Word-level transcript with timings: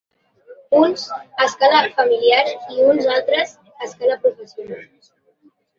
Uns, 0.81 1.01
a 1.39 1.43
escala 1.49 1.83
familiar 1.99 2.41
i 2.77 2.83
uns 2.89 3.13
altres, 3.19 3.57
a 3.79 3.87
escala 3.91 4.21
professional. 4.27 4.87